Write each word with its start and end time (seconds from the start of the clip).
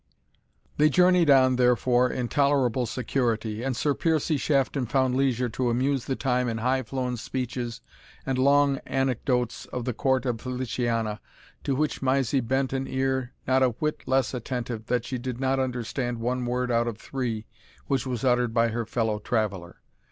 They 0.77 0.89
journeyed 0.89 1.29
on, 1.29 1.57
therefore, 1.57 2.09
in 2.09 2.27
tolerable 2.27 2.87
security, 2.87 3.61
and 3.61 3.75
Sir 3.77 3.93
Piercie 3.93 4.39
Shafton 4.39 4.87
found 4.87 5.15
leisure 5.15 5.47
to 5.49 5.69
amuse 5.69 6.05
the 6.05 6.15
time 6.15 6.49
in 6.49 6.57
high 6.57 6.81
flown 6.81 7.17
speeches 7.17 7.81
and 8.25 8.39
long 8.39 8.79
anecdotes 8.87 9.65
of 9.67 9.85
the 9.85 9.93
court 9.93 10.25
of 10.25 10.41
Feliciana, 10.41 11.21
to 11.63 11.75
which 11.75 12.01
Mysie 12.01 12.39
bent 12.41 12.73
an 12.73 12.87
ear 12.87 13.33
not 13.45 13.61
a 13.61 13.75
whit 13.79 14.07
less 14.07 14.33
attentive, 14.33 14.87
that 14.87 15.05
she 15.05 15.19
did 15.19 15.39
not 15.39 15.59
understand 15.59 16.17
one 16.17 16.47
word 16.47 16.71
out 16.71 16.87
of 16.87 16.97
three 16.97 17.45
which 17.85 18.07
was 18.07 18.23
uttered 18.23 18.55
by 18.55 18.69
her 18.69 18.87
fellow 18.87 19.19
traveller. 19.19 19.81